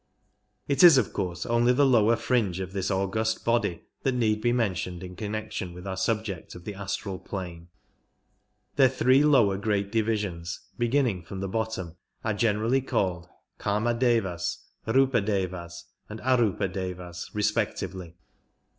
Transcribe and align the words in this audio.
It 0.67 0.83
is 0.83 0.97
of 0.97 1.13
course 1.13 1.45
only 1.45 1.73
the 1.73 1.85
lower 1.85 2.15
fringe 2.15 2.59
of 2.59 2.73
this 2.73 2.89
august 2.89 3.45
body 3.45 3.83
that 4.01 4.13
need 4.15 4.41
be 4.41 4.51
mentioned 4.51 5.03
in 5.03 5.15
connection 5.15 5.75
with 5.75 5.85
our 5.85 5.95
subject 5.95 6.55
of 6.55 6.63
the 6.63 6.73
astral 6.73 7.19
plane. 7.19 7.67
Their 8.77 8.89
three 8.89 9.23
lower 9.23 9.59
great 9.59 9.91
divisions 9.91 10.59
(be 10.75 10.87
ginning 10.89 11.21
from 11.23 11.39
the 11.39 11.47
bottom) 11.47 11.97
are 12.23 12.33
generally 12.33 12.81
called 12.81 13.29
Kamadevas, 13.59 14.63
Rupadevas, 14.87 15.83
and 16.09 16.19
ArQpadevas 16.21 17.29
respectively. 17.35 18.15